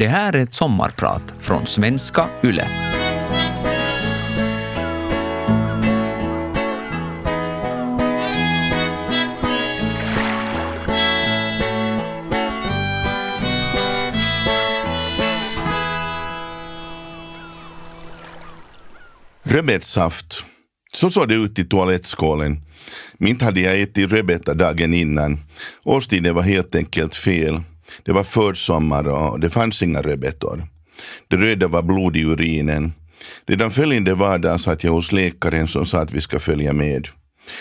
[0.00, 2.68] Det här är ett sommarprat från svenska YLE.
[19.42, 20.44] Rödbetssaft.
[20.92, 22.60] Så såg det ut i toalettskålen.
[23.18, 25.38] Inte hade jag ätit rödbeta dagen innan.
[25.84, 27.60] Årstiden var helt enkelt fel.
[28.02, 30.62] Det var försommar och det fanns inga rödbetor.
[31.28, 32.92] Det röda var blod i urinen.
[33.46, 37.08] Redan följande vardag satt jag hos läkaren som sa att vi ska följa med.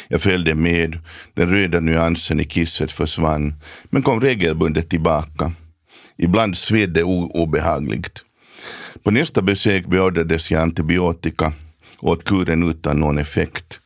[0.07, 0.99] Jag följde med.
[1.33, 3.53] Den röda nyansen i kisset försvann,
[3.89, 5.51] men kom regelbundet tillbaka.
[6.17, 8.25] Ibland sved det obehagligt.
[9.03, 11.53] På nästa besök beordrades jag antibiotika
[11.99, 13.79] åt kuren utan någon effekt.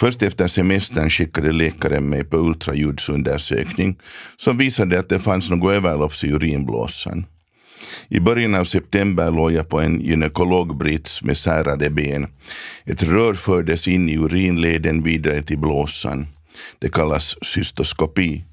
[0.00, 3.98] Först efter semestern skickade läkaren mig på ultraljudsundersökning
[4.36, 7.26] som visade att det fanns något överlopps i urinblåsan.
[8.08, 12.26] I början av september låg jag på en gynekologbrits med särade ben.
[12.84, 16.26] Ett rör fördes in i urinleden vidare till blåsan.
[16.78, 18.44] Det kallas cystoskopi.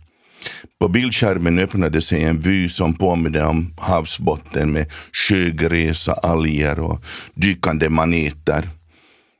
[0.79, 7.89] På bildskärmen öppnade sig en vy som påminde om havsbotten med sjögräs, alger och dykande
[7.89, 8.69] maneter.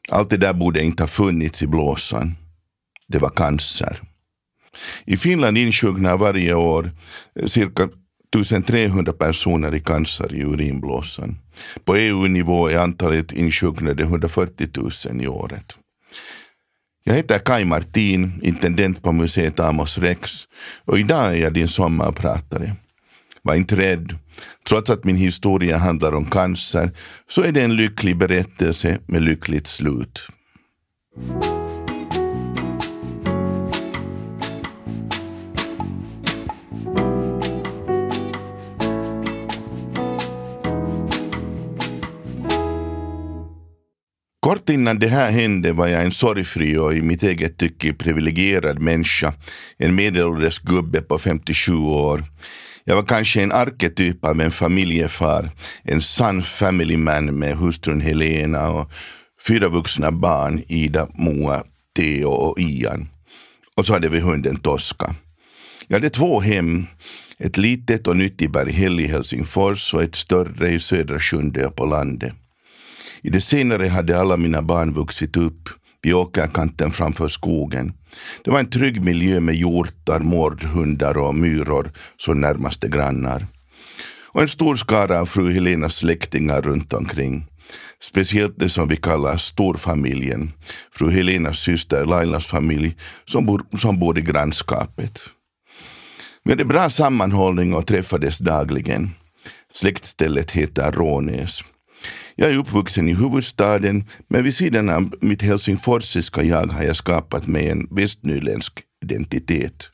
[0.10, 2.36] Allt det där borde inte ha funnits i blåsan.
[3.08, 4.02] Det var cancer.
[5.06, 6.92] I Finland insjuknar varje år
[7.40, 7.90] eh, cirka
[8.36, 11.38] 1300 personer i cancer i urinblåsan.
[11.86, 14.68] På EU-nivå är antalet insjuknade 140
[15.12, 15.76] 000 i året.
[17.04, 20.48] Jag heter Kai Martin, intendent på museet Amos Rex
[20.86, 22.76] och idag är jag din sommarpratare.
[23.46, 24.18] Var inte rädd.
[24.68, 26.92] Trots att min historia handlar om cancer
[27.30, 30.28] så är det en lycklig berättelse med lyckligt slut.
[44.40, 48.80] Kort innan det här hände var jag en sorgfri och i mitt eget tycke privilegierad
[48.80, 49.34] människa.
[49.78, 52.24] En medelålders gubbe på 57 år.
[52.86, 55.50] Jag var kanske en arketyp av en familjefar,
[55.84, 58.92] en sann family man med hustrun Helena och
[59.48, 61.64] fyra vuxna barn, Ida, Moa,
[61.96, 63.10] Theo och Ian.
[63.76, 65.16] Och så hade vi hunden Tosca.
[65.88, 66.86] Jag hade två hem,
[67.38, 71.86] ett litet och nytt i Berghäll i Helsingfors och ett större i Södra Sjunde på
[71.86, 72.34] landet.
[73.22, 75.70] I det senare hade alla mina barn vuxit upp
[76.04, 77.94] vid åkerkanten framför skogen.
[78.44, 83.48] Det var en trygg miljö med hjortar, mårdhundar och myror som närmaste grannar.
[84.34, 87.46] Och en stor skara av fru Helenas släktingar runt omkring.
[88.02, 90.52] Speciellt det som vi kallar storfamiljen.
[90.92, 95.20] Fru Helenas syster Lailas familj som bor, som bor i grannskapet.
[96.44, 99.12] Vi hade bra sammanhållning och träffades dagligen.
[99.74, 101.64] Släktstället heter Rånäs.
[102.36, 107.48] Jag är uppvuxen i huvudstaden, men vid sidan av mitt helsingforsiska jag har jag skapat
[107.48, 109.90] mig en västnyländsk identitet.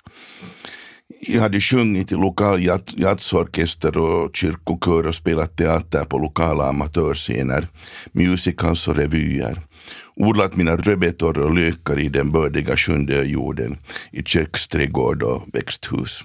[1.22, 2.64] Jag hade sjungit i lokal
[2.98, 7.68] jazzorkester och kyrkokör och spelat teater på lokala amatörscener,
[8.12, 9.62] musicals och revyer.
[10.16, 13.78] Odlat mina rödbetor och lökar i den bördiga sjunde jorden,
[14.12, 16.24] i köksträdgård och växthus.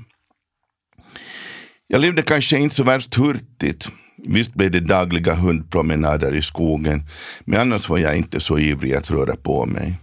[1.87, 3.89] Jag levde kanske inte så värst hurtigt,
[4.27, 7.03] Visst blev det dagliga hundpromenader i skogen,
[7.45, 9.95] men annars var jag inte så ivrig att röra på mig.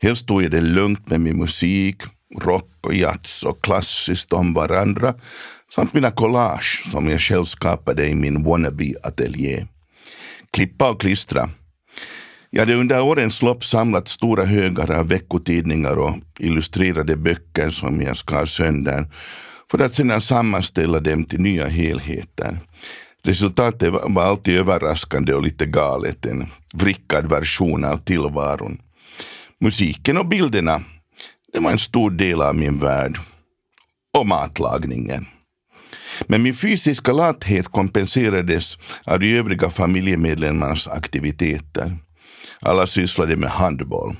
[0.00, 2.02] Helst tog jag det lugnt med min musik,
[2.42, 5.14] rock och jazz och klassiskt om varandra
[5.74, 9.66] samt mina collage som jag själv skapade i min wannabe-ateljé.
[10.50, 11.50] Klippa och klistra.
[12.50, 18.16] Jag hade under årens lopp samlat stora högar av veckotidningar och illustrerade böcker som jag
[18.16, 19.06] skar sönder
[19.70, 22.58] för att sedan sammanställa dem till nya helheter.
[23.26, 28.78] Resultatet var alltid överraskande och lite galet, en vrickad version av tillvaron.
[29.60, 30.80] Musiken och bilderna,
[31.52, 33.18] det var en stor del av min värld.
[34.18, 35.26] Och matlagningen.
[36.26, 41.96] Men min fysiska lathet kompenserades av de övriga familjemedlemmarnas aktiviteter.
[42.60, 44.16] Alla sysslade med handboll.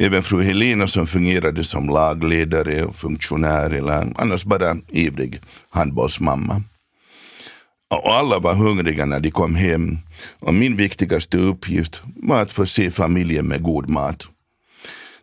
[0.00, 6.62] Även fru Helena som fungerade som lagledare och funktionär eller annars bara ivrig handbollsmamma.
[7.96, 9.98] Och alla var hungriga när de kom hem
[10.38, 14.28] och min viktigaste uppgift var att förse familjen med god mat.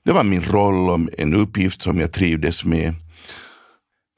[0.05, 2.93] Det var min roll och en uppgift som jag trivdes med.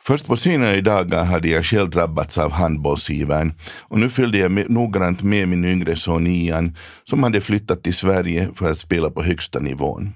[0.04, 4.70] Först på senare dagar hade jag själv drabbats av handbollsivern och nu följde jag med,
[4.70, 9.24] noggrant med min yngre son Ian som hade flyttat till Sverige för att spela på
[9.24, 10.14] högsta nivån.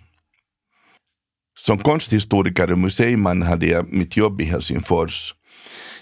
[1.60, 5.34] Som konsthistoriker och museiman hade jag mitt jobb i Helsingfors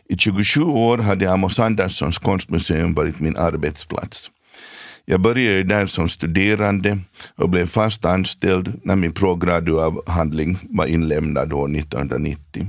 [0.09, 4.31] i 27 år hade Amos Anderssons konstmuseum varit min arbetsplats.
[5.05, 6.99] Jag började där som studerande
[7.35, 12.67] och blev fast anställd när min prograduavhandling var inlämnad år 1990.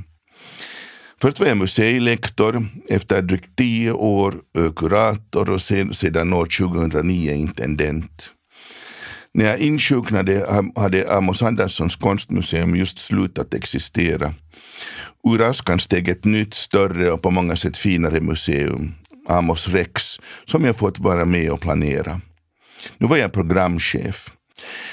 [1.20, 4.34] Först var jag museilektor, efter drygt tio år
[4.76, 8.30] kurator och sedan år 2009 intendent.
[9.34, 14.34] När jag insjuknade hade Amos Anderssons konstmuseum just slutat existera.
[15.24, 18.94] Ur askan steg ett nytt, större och på många sätt finare museum,
[19.28, 22.20] Amos Rex, som jag fått vara med och planera.
[22.98, 24.30] Nu var jag programchef.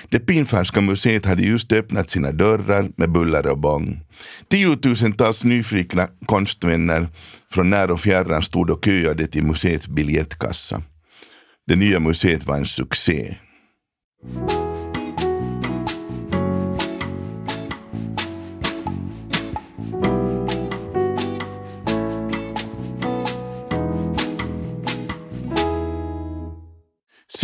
[0.10, 4.00] Det pinfärska museet hade just öppnat sina dörrar med buller och bång.
[4.48, 7.08] Tiotusentals nyfikna konstvänner
[7.52, 10.82] från när och fjärran stod och köade till museets biljettkassa.
[11.68, 13.38] Det nya museet var en succé.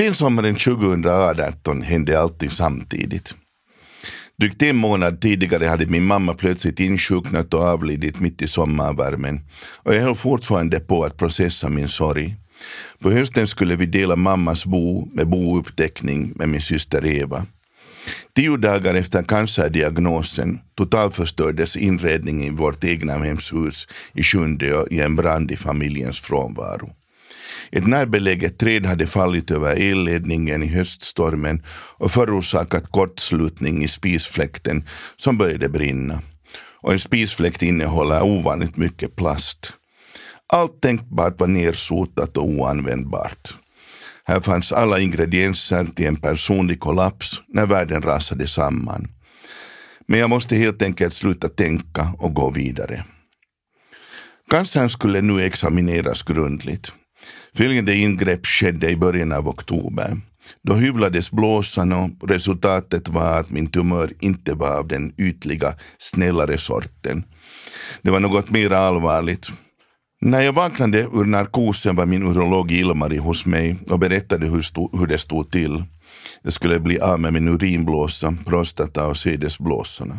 [0.02, 3.36] Sensommaren 2018 hände allting samtidigt.
[4.40, 9.40] Drygt en månad tidigare hade min mamma plötsligt insjuknat och avlidit mitt i sommarvärmen
[9.84, 12.36] och jag höll fortfarande på att processa min sorg.
[13.00, 17.46] På hösten skulle vi dela mammas bo med bouppteckning med min syster Eva.
[18.36, 25.52] Tio dagar efter cancerdiagnosen totalförstördes inredningen i vårt egna hemshus i Sjunde i en brand
[25.52, 26.90] i familjens frånvaro.
[27.72, 31.64] Ett närbeläget träd hade fallit över elledningen i höststormen
[31.98, 34.88] och förorsakat kortslutning i spisfläkten
[35.18, 36.22] som började brinna.
[36.82, 39.74] Och en spisfläkt innehåller ovanligt mycket plast.
[40.54, 43.58] Allt tänkbart var nersotat och oanvändbart.
[44.24, 49.08] Här fanns alla ingredienser till en personlig kollaps när världen rasade samman.
[50.08, 53.04] Men jag måste helt enkelt sluta tänka och gå vidare.
[54.50, 56.92] Cancern skulle nu examineras grundligt.
[57.56, 60.18] Följande ingrepp skedde i början av oktober.
[60.64, 66.58] Då hyvlades blåsan och resultatet var att min tumör inte var av den ytliga, snällare
[66.58, 67.24] sorten.
[68.02, 69.52] Det var något mer allvarligt.
[70.22, 75.00] När jag vaknade ur narkosen var min urolog Ilmari hos mig och berättade hur, stod,
[75.00, 75.84] hur det stod till.
[76.42, 80.18] Jag skulle bli av med min urinblåsa, prostata och sedesblåsorna.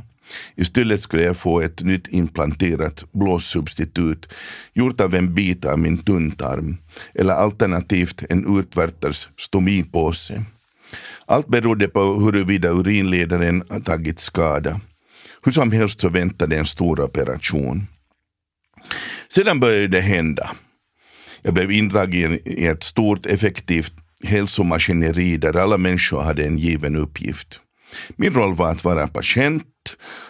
[0.54, 4.26] Istället skulle jag få ett nytt implanterat blåssubstitut
[4.74, 6.76] gjort av en bit av min tunntarm
[7.14, 10.44] eller alternativt en utvärters stomipåse.
[11.26, 14.80] Allt berodde på huruvida urinledaren tagit skada.
[15.44, 17.86] Hur som helst så väntade en stor operation.
[19.28, 20.50] Sedan började det hända.
[21.42, 23.92] Jag blev indragen i ett stort effektivt
[24.24, 27.60] hälsomaskineri där alla människor hade en given uppgift.
[28.16, 29.64] Min roll var att vara patient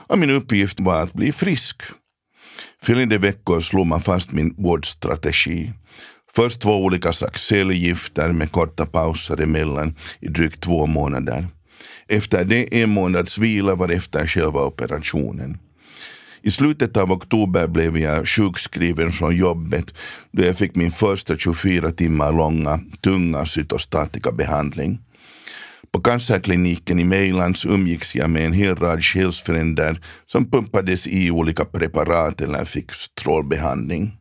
[0.08, 1.82] och min uppgift var att bli frisk.
[2.82, 5.72] Följande veckor slog man fast min vårdstrategi.
[6.34, 11.46] Först två olika slags cellgifter med korta pauser emellan i drygt två månader.
[12.08, 15.58] Efter det en månads vila var efter själva operationen.
[16.42, 19.94] I slutet av oktober blev jag sjukskriven från jobbet
[20.30, 24.98] då jag fick min första 24 timmar långa tunga cytostatikabehandling.
[25.92, 31.64] På cancerkliniken i Mejlands umgicks jag med en hel rad själsfränder som pumpades i olika
[31.64, 34.16] preparat eller fick strålbehandling.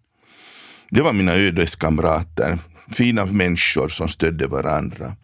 [0.90, 2.58] Det var mina ödeskamrater,
[2.88, 5.16] fina människor som stödde varandra.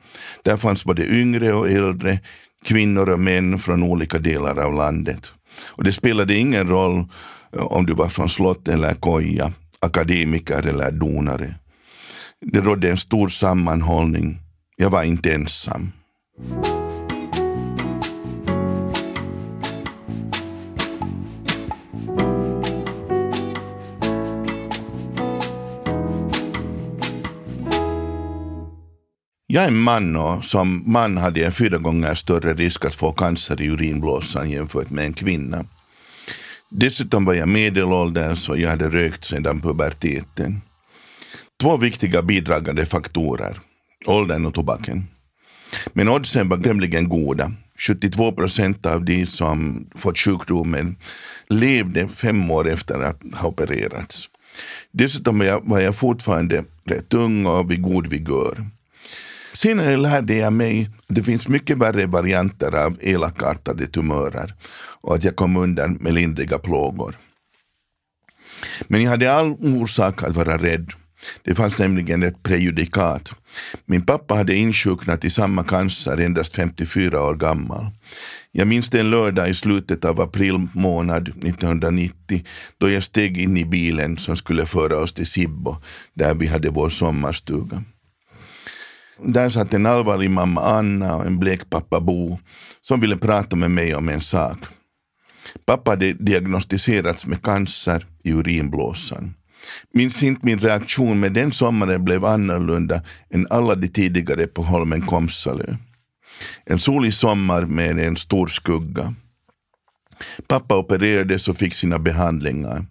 [0.44, 2.20] Där fanns både yngre och äldre,
[2.66, 5.34] kvinnor och män från olika delar av landet.
[5.66, 7.06] Och det spelade ingen roll
[7.54, 11.56] eh, om du var från slott eller koja, akademiker eller donare.
[12.42, 14.40] Det rådde en stor sammanhållning.
[14.76, 15.92] Jag var inte ensam.
[16.40, 16.50] Jag
[29.66, 33.66] är man och som man hade jag fyra gånger större risk att få cancer i
[33.66, 35.66] urinblåsan jämfört med en kvinna.
[36.70, 40.62] Dessutom var jag medelålders och jag hade rökt sedan puberteten.
[41.62, 43.60] Två viktiga bidragande faktorer,
[44.06, 45.08] åldern och tobaken.
[45.94, 47.52] Men oddsen var tämligen goda.
[47.78, 50.96] 72 procent av de som fått sjukdomen
[51.50, 54.30] levde fem år efter att ha opererats.
[54.92, 58.66] Dessutom var jag, var jag fortfarande rätt ung och vid god vigör.
[59.54, 64.54] Senare lärde jag mig att det finns mycket värre varianter av elakartade tumörer
[65.02, 67.18] och att jag kom undan med lindriga plågor.
[68.88, 70.92] Men jag hade all orsak att vara rädd
[71.44, 73.34] det fanns nämligen ett prejudikat.
[73.86, 77.86] Min pappa hade insjuknat i samma cancer endast 54 år gammal.
[78.52, 82.44] Jag minns en lördag i slutet av april månad 1990
[82.78, 85.76] då jag steg in i bilen som skulle föra oss till Sibbo
[86.14, 87.84] där vi hade vår sommarstuga.
[89.24, 92.40] Där satt en allvarlig mamma Anna och en blek pappa Bo
[92.82, 94.58] som ville prata med mig om en sak.
[95.66, 99.34] Pappa hade diagnostiserats med cancer i urinblåsan.
[99.94, 105.02] Minns inte min reaktion men den sommaren blev annorlunda än alla de tidigare på Holmen
[105.02, 105.76] Komsalö.
[106.66, 109.14] En solig sommar med en stor skugga.
[110.48, 112.86] Pappa opererades och fick sina behandlingar.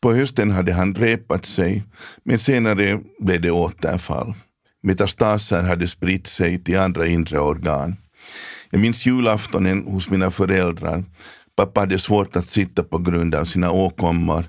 [0.00, 1.84] På hösten hade han repat sig,
[2.24, 4.34] men senare blev det återfall.
[4.82, 7.96] Metastaser hade spritt sig till andra inre organ.
[8.70, 11.04] Jag minns julaftonen hos mina föräldrar.
[11.56, 14.44] Pappa hade svårt att sitta på grund av sina åkommor.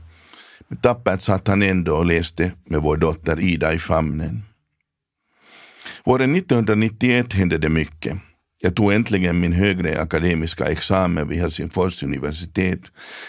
[0.69, 4.43] Men tappert satt han ändå och läste med vår dotter Ida i famnen.
[6.05, 8.17] Våren 1991 hände det mycket.
[8.61, 12.79] Jag tog äntligen min högre akademiska examen vid Helsingfors universitet.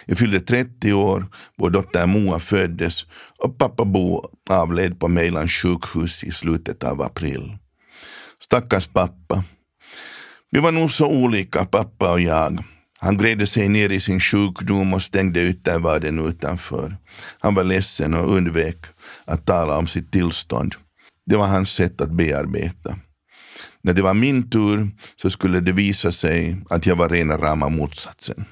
[0.06, 3.06] Jag fyllde 30 år, vår dotter Moa föddes
[3.38, 7.56] och pappa Bo avled på Mejlans sjukhus i slutet av april.
[8.42, 9.44] Stackars pappa.
[10.50, 12.64] Vi var nog så olika, pappa och jag.
[13.02, 16.96] Han grävde sig ner i sin sjukdom och stängde yttervärlden utanför.
[17.40, 18.76] Han var ledsen och undvek
[19.24, 20.74] att tala om sitt tillstånd.
[21.26, 22.96] Det var hans sätt att bearbeta.
[23.82, 27.68] När det var min tur så skulle det visa sig att jag var rena rama
[27.68, 28.44] motsatsen.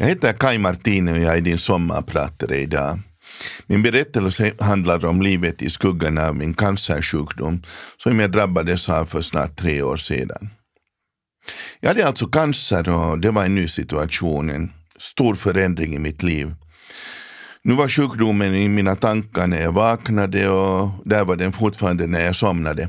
[0.00, 2.98] Jag heter Kai Martini och jag är din sommarpratare idag.
[3.66, 7.62] Min berättelse handlar om livet i skuggan av min cancersjukdom
[7.96, 10.50] som jag drabbades av för snart tre år sedan.
[11.80, 16.22] Jag hade alltså cancer och det var en ny situation, en stor förändring i mitt
[16.22, 16.54] liv.
[17.62, 22.24] Nu var sjukdomen i mina tankar när jag vaknade och där var den fortfarande när
[22.24, 22.88] jag somnade.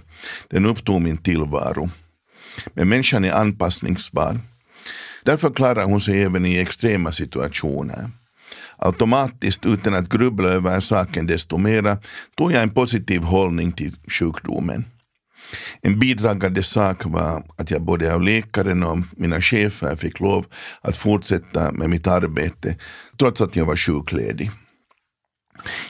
[0.49, 1.89] Den upptog min tillvaro.
[2.73, 4.39] Men människan är anpassningsbar.
[5.23, 8.09] Därför klarar hon sig även i extrema situationer.
[8.77, 11.97] Automatiskt, utan att grubbla över saken desto mera,
[12.37, 14.85] tog jag en positiv hållning till sjukdomen.
[15.81, 20.45] En bidragande sak var att jag både av läkaren och mina chefer fick lov
[20.81, 22.75] att fortsätta med mitt arbete
[23.19, 24.51] trots att jag var sjukledig.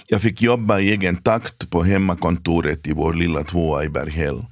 [0.07, 4.45] Jag fick jobba i egen takt på hemmakontoret i vår lilla tvåa i Berghäll.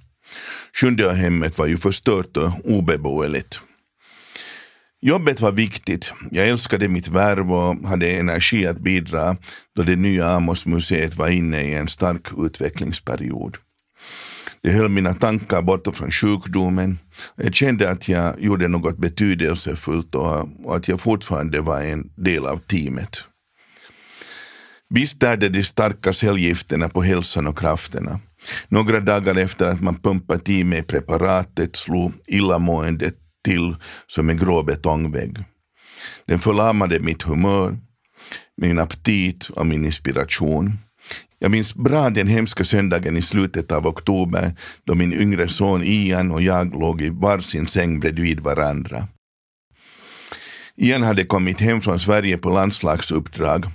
[0.81, 3.59] Sjunde hemmet var ju förstört och obeboeligt.
[5.01, 6.13] Jobbet var viktigt.
[6.31, 9.37] Jag älskade mitt värv och hade energi att bidra
[9.75, 13.57] då det nya Amos-museet var inne i en stark utvecklingsperiod.
[14.61, 16.99] Det höll mina tankar borta från sjukdomen.
[17.35, 22.57] Jag kände att jag gjorde något betydelsefullt och att jag fortfarande var en del av
[22.57, 23.17] teamet.
[24.89, 28.19] Visst är det de starka cellgifterna på hälsan och krafterna.
[28.67, 33.15] Några dagar efter att man pumpat i mig preparatet slog illamåendet
[33.47, 33.75] till
[34.07, 35.37] som en grå betongvägg.
[36.25, 37.77] Den förlamade mitt humör,
[38.57, 40.77] min aptit och min inspiration.
[41.39, 46.31] Jag minns bra den hemska söndagen i slutet av oktober då min yngre son Ian
[46.31, 49.07] och jag låg i varsin säng bredvid varandra.
[50.75, 53.65] Ian hade kommit hem från Sverige på landslagsuppdrag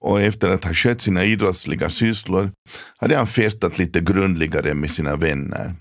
[0.00, 2.50] och efter att ha skött sina idrottsliga sysslor
[2.96, 5.74] hade han festat lite grundligare med sina vänner.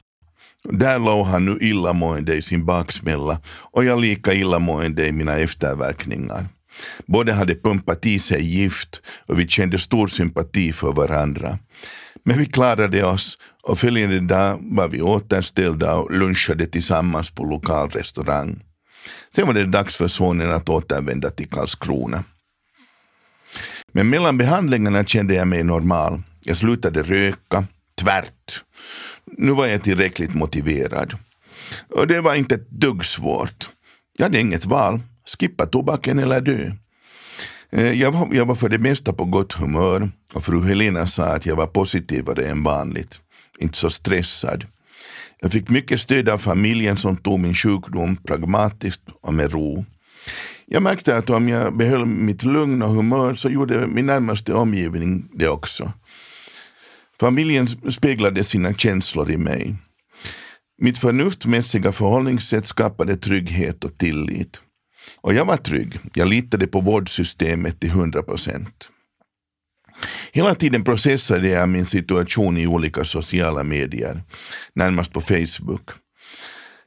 [0.71, 6.47] Där låg han nu illamående i sin baksmälla och jag lika illamående i mina efterverkningar.
[7.05, 11.57] Båda hade pumpat i sig gift och vi kände stor sympati för varandra.
[12.23, 17.89] Men vi klarade oss och följande dag var vi återställda och lunchade tillsammans på lokal
[17.89, 18.63] restaurang.
[19.35, 22.23] Sen var det dags för sonen att återvända till Karlskrona.
[23.91, 26.21] Men mellan behandlingarna kände jag mig normal.
[26.43, 27.65] Jag slutade röka,
[28.01, 28.63] tvärt.
[29.37, 31.13] Nu var jag tillräckligt motiverad.
[31.89, 33.69] Och det var inte ett dugg svårt.
[34.17, 34.99] Jag hade inget val.
[35.39, 36.71] Skippa tobaken eller dö.
[37.71, 41.23] Eh, jag var, jag var för det mesta på gott humör och fru Helena sa
[41.23, 43.19] att jag var positivare än vanligt.
[43.59, 44.65] Inte så stressad.
[45.41, 49.85] Jag fick mycket stöd av familjen som tog min sjukdom pragmatiskt och med ro.
[50.65, 55.29] Jag märkte att om jag behöll mitt lugn och humör så gjorde min närmaste omgivning
[55.33, 55.91] det också.
[57.19, 59.75] Familjen speglade sina känslor i mig.
[60.81, 64.61] Mitt förnuftmässiga förhållningssätt skapade trygghet och tillit.
[65.21, 65.99] Och jag var trygg.
[66.13, 68.89] Jag litade på vårdsystemet till hundra procent.
[70.31, 74.23] Hela tiden processade jag min situation i olika sociala medier,
[74.73, 75.89] närmast på Facebook.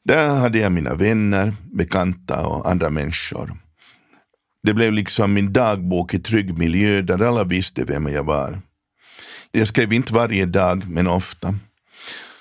[0.04, 3.56] Där hade jag mina vänner, bekanta och andra människor.
[4.62, 8.60] Det blev liksom min dagbok i trygg miljö där alla visste vem jag var.
[9.52, 11.54] Jag skrev inte varje dag, men ofta.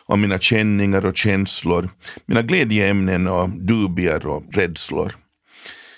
[0.06, 1.90] Om mina känningar och känslor,
[2.26, 5.16] mina glädjeämnen och dubier och rädslor.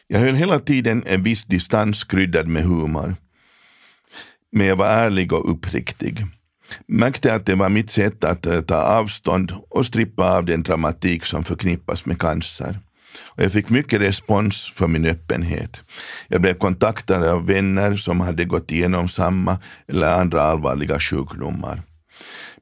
[0.08, 3.16] Jag höll hela tiden en viss distans kryddad med humor.
[4.52, 6.26] Men jag var ärlig och uppriktig.
[6.88, 11.26] Märkte att det var mitt sätt att eh, ta avstånd och strippa av den dramatik
[11.26, 12.80] som förknippas med cancer.
[13.22, 15.84] Och jag fick mycket respons för min öppenhet.
[16.28, 21.82] Jag blev kontaktad av vänner som hade gått igenom samma eller andra allvarliga sjukdomar.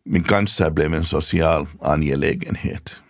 [0.06, 3.02] Min cancer blev en social angelägenhet.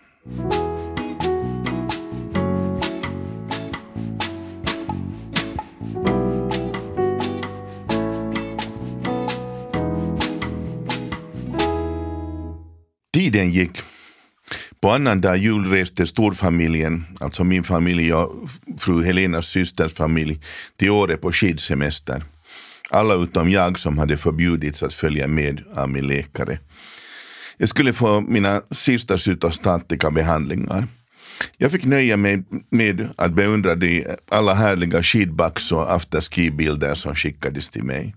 [13.12, 13.91] Tiden gick.
[14.82, 20.40] På annandag jul reste storfamiljen, alltså min familj och fru Helenas systers familj,
[20.76, 22.22] till Åre på skidsemester.
[22.90, 26.58] Alla utom jag som hade förbjudits att följa med av min läkare.
[27.56, 30.86] Jag skulle få mina sista cytostatika behandlingar.
[31.56, 37.70] Jag fick nöja mig med att beundra de alla härliga skidbacks och afterski-bilder som skickades
[37.70, 38.14] till mig.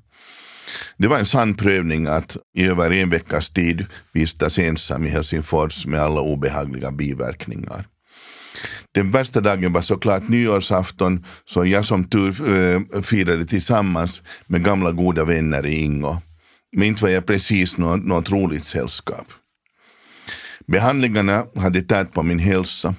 [0.98, 5.86] Det var en sann prövning att i över en veckas tid vistas ensam i Helsingfors
[5.86, 7.88] med alla obehagliga biverkningar.
[8.91, 14.91] Den värsta dagen var såklart nyårsafton, så jag som tur äh, firade tillsammans med gamla
[14.91, 16.17] goda vänner i Ingo.
[16.72, 19.27] Men inte var jag precis något, något roligt sällskap.
[20.67, 22.95] Behandlingarna hade tärt på min hälsa.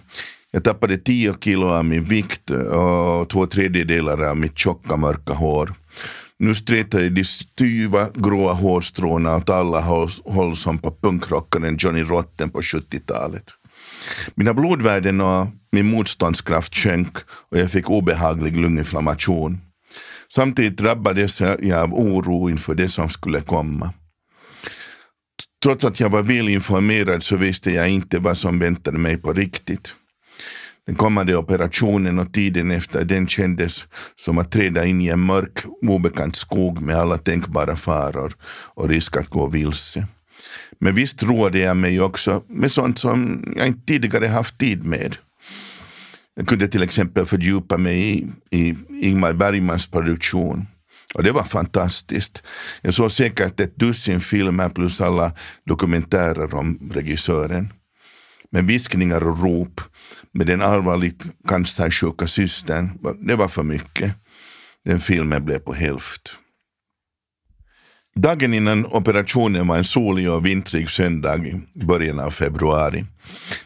[0.51, 5.75] Jag tappade 10 kilo av min vikt och två tredjedelar av mitt tjocka mörka hår.
[6.39, 9.81] Nu stretade de styva gråa hårstråna åt alla
[10.25, 13.45] håll som på punkrockaren Johnny Rotten på 70-talet.
[14.35, 19.61] Mina blodvärden och min motståndskraft sjönk och jag fick obehaglig lunginflammation.
[20.35, 23.93] Samtidigt drabbades jag av oro inför det som skulle komma.
[25.63, 29.33] Trots att jag var väl informerad så visste jag inte vad som väntade mig på
[29.33, 29.95] riktigt.
[30.87, 35.65] Den kommande operationen och tiden efter den kändes som att träda in i en mörk,
[35.83, 38.35] obekant skog med alla tänkbara faror
[38.75, 40.07] och risk att gå vilse.
[40.79, 45.17] Men visst roade jag mig också med sånt som jag inte tidigare haft tid med.
[46.35, 50.67] Jag kunde till exempel fördjupa mig i, i Ingmar Bergmans produktion.
[51.15, 52.43] Och det var fantastiskt.
[52.83, 55.33] Jag såg säkert ett dussin filmer plus alla
[55.65, 57.73] dokumentärer om regissören.
[58.51, 59.81] Med viskningar och rop
[60.33, 64.13] med den allvarligt cancersjuka systern, det var för mycket.
[64.85, 66.37] Den filmen blev på hälft.
[68.17, 73.05] Dagen innan operationen var en solig och vintrig söndag i början av februari.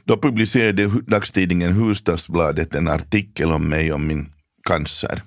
[0.04, 4.32] Då publicerade dagstidningen Hustadsbladet en artikel om mig och min
[4.68, 5.22] cancer.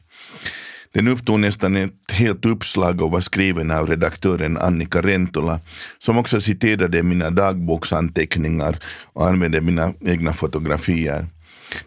[0.93, 5.59] Den upptog nästan ett helt uppslag och var skriven av redaktören Annika Rentola,
[5.99, 8.79] som också citerade mina dagboksanteckningar
[9.13, 11.27] och använde mina egna fotografier.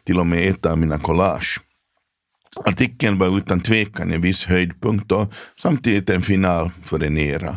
[0.04, 1.60] Till och med ett av mina collage.
[2.64, 7.56] Artikeln var utan tvekan en viss höjdpunkt och samtidigt en final för en era.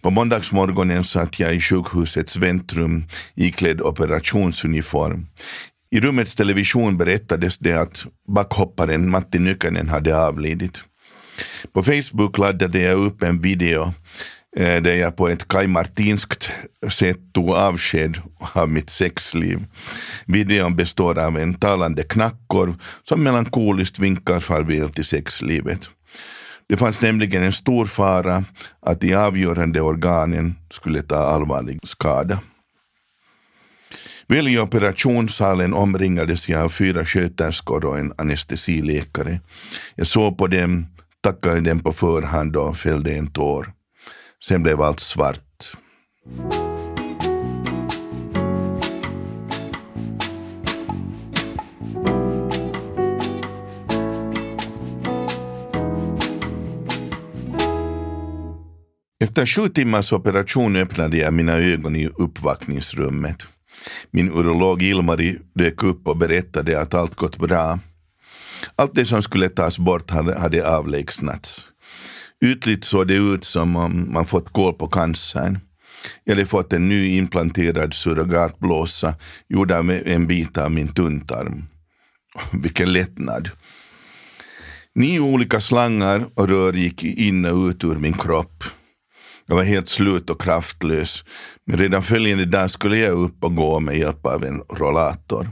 [0.00, 3.04] På måndagsmorgonen satt jag i sjukhusets väntrum
[3.34, 5.26] iklädd operationsuniform.
[5.90, 10.84] I rummets television berättades det att backhopparen Matti Nykänen hade avlidit.
[11.72, 13.92] På Facebook laddade jag upp en video
[14.56, 16.50] eh, där jag på ett kajmartinskt
[16.90, 18.18] sätt tog avsked
[18.52, 19.64] av mitt sexliv.
[20.26, 25.90] Videon består av en talande knackkorv som melankoliskt vinkar farväl till sexlivet.
[26.68, 28.44] Det fanns nämligen en stor fara
[28.80, 32.38] att de avgörande organen skulle ta allvarlig skada.
[34.28, 39.40] Väl i operationssalen omringades jag av fyra sköterskor och en anestesiläkare.
[39.94, 40.86] Jag såg på dem,
[41.20, 43.72] tackade dem på förhand och fällde en tår.
[44.44, 45.72] Sen blev allt svart.
[59.20, 63.48] Efter sju timmars operation öppnade jag mina ögon i uppvakningsrummet.
[64.10, 67.78] Min urolog Ilmari dök upp och berättade att allt gått bra.
[68.76, 71.64] Allt det som skulle tas bort hade, hade avlägsnats.
[72.44, 75.58] Ytligt såg det ut som om man fått koll på cancern.
[76.24, 79.14] Jag hade fått en ny implanterad surrogatblåsa
[79.48, 81.64] gjord av en bit av min tunntarm.
[82.62, 83.50] Vilken lättnad.
[84.94, 88.64] Nio olika slangar och rör gick in och ut ur min kropp.
[89.48, 91.24] Jag var helt slut och kraftlös,
[91.64, 95.50] men redan följande dag skulle jag upp och gå med hjälp av en rollator.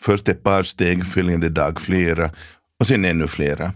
[0.00, 2.30] Först ett par steg, följande dag flera
[2.80, 3.72] och sen ännu flera.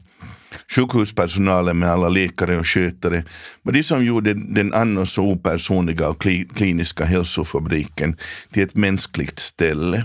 [0.74, 3.24] Sjukhuspersonalen med alla läkare och skötare
[3.62, 8.16] var de som gjorde den annars så opersonliga och kliniska hälsofabriken
[8.52, 10.04] till ett mänskligt ställe.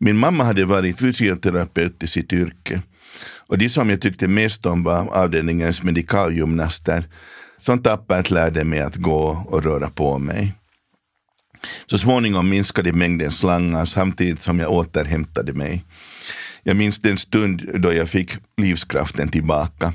[0.00, 2.82] Min mamma hade varit fysioterapeut i sitt yrke
[3.48, 7.04] och de som jag tyckte mest om var avdelningens medikalgymnaster
[7.58, 10.54] som tappert lärde mig att gå och röra på mig.
[11.86, 15.84] Så småningom minskade mängden slangar samtidigt som jag återhämtade mig.
[16.62, 19.92] Jag minns den stund då jag fick livskraften tillbaka.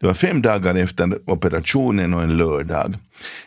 [0.00, 2.96] Det var fem dagar efter operationen och en lördag.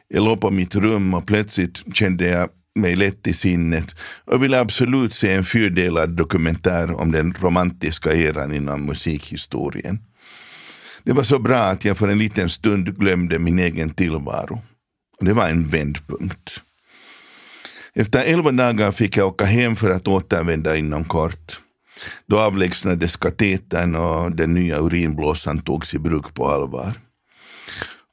[0.07, 3.95] Jag låg på mitt rum och plötsligt kände jag mig lätt i sinnet
[4.25, 9.99] och ville absolut se en fyrdelad dokumentär om den romantiska eran inom musikhistorien.
[11.03, 14.61] Det var så bra att jag för en liten stund glömde min egen tillvaro.
[15.19, 16.61] Det var en vändpunkt.
[17.93, 21.61] Efter elva dagar fick jag åka hem för att återvända inom kort.
[22.25, 26.93] Då avlägsnades katetern och den nya urinblåsan togs i bruk på allvar.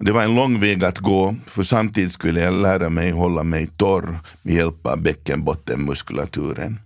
[0.04, 3.66] Det var en lång väg att gå, för samtidigt skulle jag lära mig hålla mig
[3.76, 6.80] torr med hjälp av bäckenbottenmuskulaturen.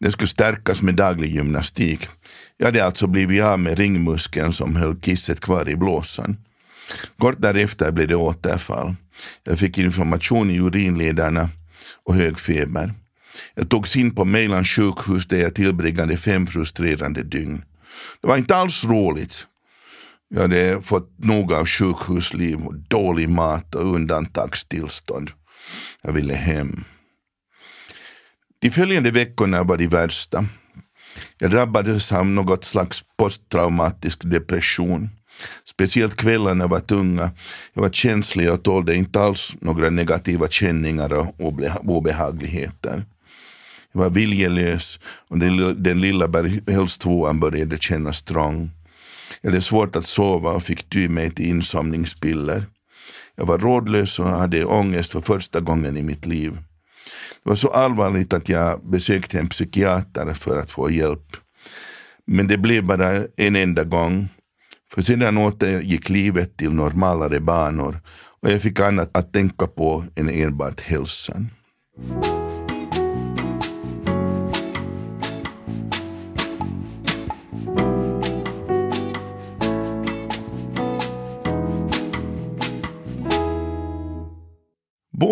[0.00, 2.08] Den skulle stärkas med daglig gymnastik.
[2.56, 6.36] Jag hade alltså blivit av med ringmuskeln som höll kisset kvar i blåsan.
[7.18, 8.94] Kort därefter blev det återfall.
[9.44, 11.48] Jag fick information i urinledarna
[12.04, 12.94] och hög feber.
[13.54, 17.64] Jag togs in på Mejlans sjukhus där jag tillbringade fem frustrerande dygn.
[18.20, 19.46] Det var inte alls roligt.
[20.28, 25.30] Jag hade fått nog av sjukhusliv och dålig mat och undantagstillstånd.
[26.02, 26.84] Jag ville hem.
[28.58, 30.44] De följande veckorna var de värsta.
[31.38, 35.10] Jag drabbades av något slags posttraumatisk depression.
[35.64, 37.30] Speciellt kvällarna var tunga.
[37.72, 41.34] Jag var känslig och tålde inte alls några negativa känningar och
[41.84, 43.02] obehagligheter.
[43.92, 44.98] Jag var viljelös
[45.28, 48.70] och den, lilla berghällstvåan började kännas trång.
[49.40, 52.66] Jag hade svårt att sova och fick ty mig till insomningspiller.
[53.36, 56.58] Jag var rådlös och hade ångest för första gången i mitt liv.
[57.42, 61.36] Det var så allvarligt att jag besökte en psykiater för att få hjälp.
[62.26, 64.28] Men det blev bara en enda gång.
[64.94, 68.00] För sedan återgick livet till normalare banor
[68.42, 71.50] och jag fick annat att tänka på än enbart hälsan.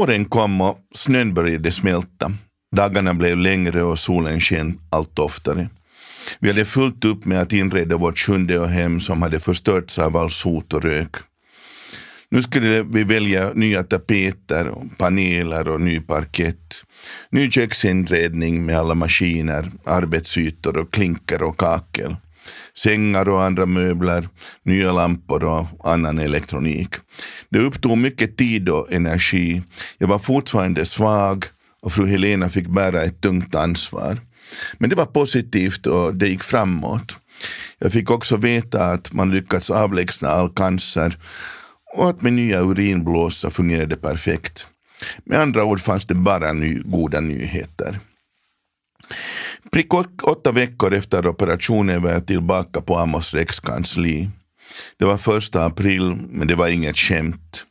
[0.02, 2.32] Våren kom och snön började smälta.
[2.76, 5.68] Dagarna blev längre och solen sken allt oftare.
[6.38, 10.30] Vi hade fullt upp med att inreda vårt sjunde hem som hade förstörts av all
[10.30, 11.16] sot och rök.
[12.30, 16.74] Nu skulle vi välja nya tapeter, paneler och ny parkett.
[17.30, 22.16] Ny köksinredning med alla maskiner, arbetsytor och klinker och kakel
[22.74, 24.28] sängar och andra möbler,
[24.62, 26.94] nya lampor och annan elektronik.
[27.48, 29.62] Det upptog mycket tid och energi.
[29.98, 31.44] Jag var fortfarande svag
[31.82, 34.18] och fru Helena fick bära ett tungt ansvar.
[34.78, 37.16] Men det var positivt och det gick framåt.
[37.78, 41.18] Jag fick också veta att man lyckats avlägsna all cancer
[41.94, 44.66] och att min nya urinblåsa fungerade perfekt.
[45.24, 48.00] Med andra ord fanns det bara ny, goda nyheter.
[49.70, 54.30] Prick åtta veckor efter operationen var jag tillbaka på Amos Rex kansli.
[54.98, 57.66] Det var första april, men det var inget skämt.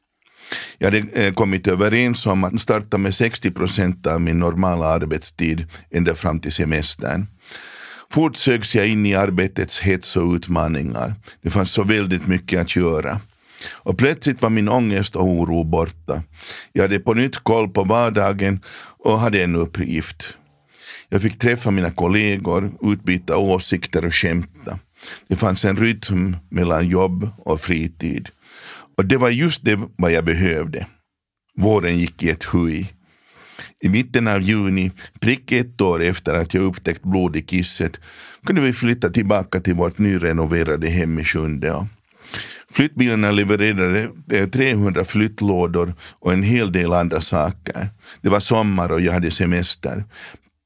[0.78, 5.68] Jag hade eh, kommit överens om att starta med 60 procent av min normala arbetstid
[5.92, 7.28] ända fram till semestern.
[8.12, 11.16] Fort sögs jag in i arbetets hets och utmaningar.
[11.42, 13.20] Det fanns så väldigt mycket att göra.
[13.70, 16.24] Och plötsligt var min ångest och oro borta.
[16.72, 18.60] Jag hade på nytt koll på vardagen
[19.04, 20.38] och hade en uppgift.
[21.14, 24.80] Jag fick träffa mina kollegor, utbyta åsikter och skämta.
[25.28, 28.30] Det fanns en rytm mellan jobb och fritid.
[28.98, 30.88] Och det var just det vad jag behövde.
[31.58, 32.94] Våren gick i ett huj.
[33.82, 38.00] I mitten av juni, prick ett år efter att jag upptäckt blod i kisset,
[38.46, 41.88] kunde vi flytta tillbaka till vårt nyrenoverade hem i Sjunde.
[42.72, 47.90] Flyttbilarna levererade eh, 300 flyttlådor och en hel del andra saker.
[48.22, 50.04] Det var sommar och jag hade semester.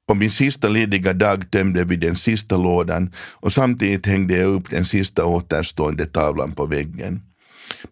[0.08, 4.70] På min sista lediga dag tömde vi den sista lådan och samtidigt hängde jag upp
[4.70, 7.22] den sista återstående tavlan på väggen.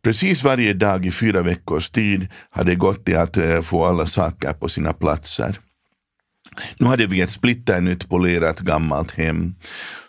[0.02, 4.54] Precis varje dag i fyra veckors tid hade gått till att eh, få alla saker
[4.54, 5.60] på sina platser.
[6.78, 9.56] Nu hade vi ett splitternytt polerat gammalt hem.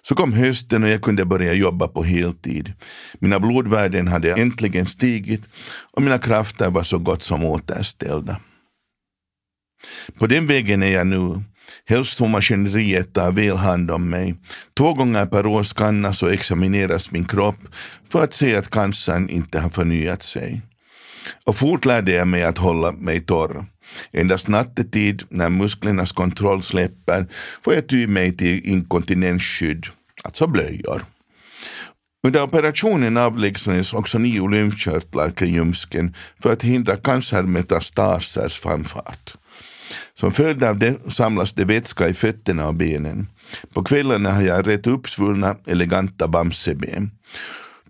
[0.03, 2.73] Så kom hösten och jag kunde börja jobba på heltid.
[3.19, 5.49] Mina blodvärden hade äntligen stigit
[5.93, 8.41] och mina krafter var så gott som återställda.
[10.19, 11.43] På den vägen är jag nu.
[11.87, 14.35] Hälsomaskineriet tar väl hand om mig.
[14.77, 17.59] Två gånger per år skannas och examineras min kropp
[18.09, 20.63] för att se att cancern inte har förnyat sig.
[21.45, 23.65] Och fort lärde jag mig att hålla mig torr.
[24.13, 27.27] Endast nattetid, när musklernas kontroll släpper,
[27.63, 29.87] får jag ty mig till inkontinensskydd,
[30.25, 31.03] alltså blöjor.
[32.27, 39.35] Under operationen avlägsnades också nio lymfkörtlar kring ljumsken för att hindra cancermetastasers framfart.
[40.15, 43.27] Som följd av det samlas det vätska i fötterna och benen.
[43.75, 47.11] På kvällarna har jag rätt uppsvullna, eleganta bamseben.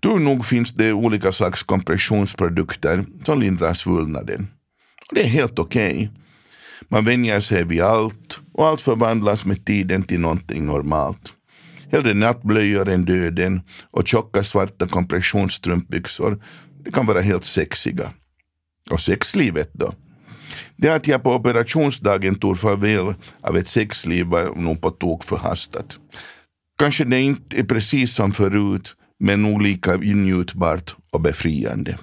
[0.01, 4.47] Tur nog finns det olika slags kompressionsprodukter som lindrar svullnaden.
[5.11, 5.95] Det är helt okej.
[5.95, 6.09] Okay.
[6.89, 11.33] Man vänjer sig vid allt och allt förvandlas med tiden till någonting normalt.
[11.91, 16.43] Hellre nattblöjor än döden och tjocka svarta kompressionsstrumpbyxor.
[16.83, 18.11] Det kan vara helt sexiga.
[18.89, 19.93] Och sexlivet då?
[20.77, 25.99] Det att jag på operationsdagen tog farväl av ett sexliv var nog på tok förhastat.
[26.77, 31.97] Kanske det inte är precis som förut, men nog lika njutbart och befriande.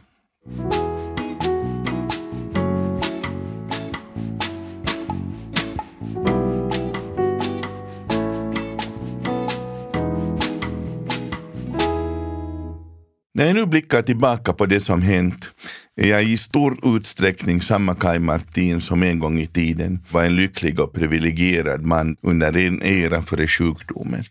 [13.35, 15.51] När jag nu blickar tillbaka på det som hänt
[15.97, 20.37] är jag i stor utsträckning samma Kai Martin som en gång i tiden var en
[20.37, 24.25] lycklig och privilegierad man under en era före sjukdomen.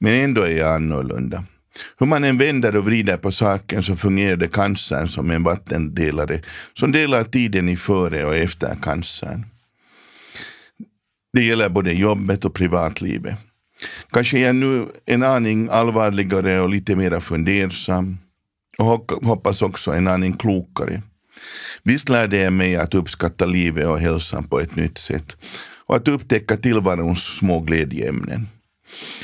[0.00, 1.44] Men ändå är jag annorlunda.
[1.98, 6.42] Hur man än vänder och vrider på saken så fungerade cancern som en vattendelare
[6.74, 9.46] som delar tiden i före och efter cancern.
[11.32, 13.34] Det gäller både jobbet och privatlivet.
[14.10, 18.18] Kanske är jag nu en aning allvarligare och lite mer fundersam
[18.78, 21.02] och hoppas också en aning klokare.
[21.82, 25.36] Visst lärde jag mig att uppskatta livet och hälsan på ett nytt sätt
[25.86, 28.48] och att upptäcka tillvarons små glädjeämnen.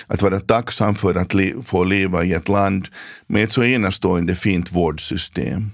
[0.07, 2.89] Att vara tacksam för att le få leva i ett land
[3.27, 5.71] med ett så enastående fint vårdsystem.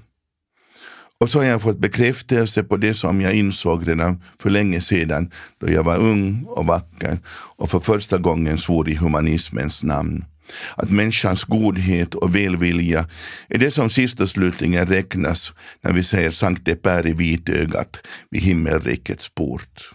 [1.21, 5.31] Och så har jag fått bekräftelse på det som jag insåg redan för länge sedan
[5.59, 7.19] då jag var ung och vacker
[7.57, 10.25] och för första gången svor i humanismens namn.
[10.77, 13.09] Att människans godhet och välvilja
[13.49, 18.43] är det som sist och slutligen räknas när vi säger Sankte Per i vitögat vid
[18.43, 19.91] himmelrikets port.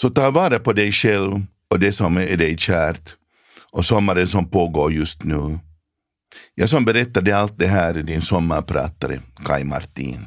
[0.00, 3.16] Så ta vara på dig själv och det som är dig kärt
[3.72, 5.58] och sommaren som pågår just nu.
[6.54, 10.26] Jag som berättade allt det här är din sommarpratare Kai Martin.